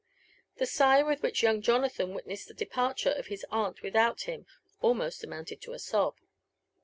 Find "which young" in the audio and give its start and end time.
1.21-1.61